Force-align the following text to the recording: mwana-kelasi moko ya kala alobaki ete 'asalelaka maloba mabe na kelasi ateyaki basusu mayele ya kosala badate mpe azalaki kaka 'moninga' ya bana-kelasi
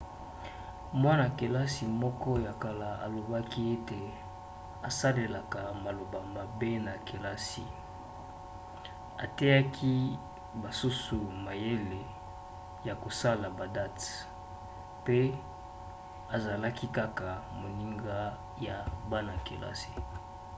mwana-kelasi 1.01 1.83
moko 2.03 2.29
ya 2.45 2.53
kala 2.63 2.89
alobaki 3.05 3.61
ete 3.75 4.01
'asalelaka 4.15 5.59
maloba 5.83 6.19
mabe 6.35 6.71
na 6.85 6.93
kelasi 7.07 7.65
ateyaki 9.23 9.95
basusu 10.61 11.17
mayele 11.45 12.01
ya 12.87 12.93
kosala 13.03 13.45
badate 13.59 14.09
mpe 15.01 15.19
azalaki 16.35 16.85
kaka 16.97 17.27
'moninga' 17.49 18.25
ya 18.65 18.77
bana-kelasi 19.09 19.91